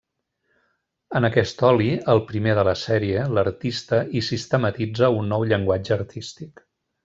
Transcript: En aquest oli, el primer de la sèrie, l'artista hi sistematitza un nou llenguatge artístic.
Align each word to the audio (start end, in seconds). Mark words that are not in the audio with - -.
En 1.19 1.27
aquest 1.27 1.61
oli, 1.71 1.89
el 2.15 2.23
primer 2.31 2.55
de 2.59 2.63
la 2.69 2.73
sèrie, 2.85 3.27
l'artista 3.39 4.01
hi 4.21 4.25
sistematitza 4.33 5.15
un 5.21 5.31
nou 5.35 5.47
llenguatge 5.53 5.97
artístic. 6.03 6.69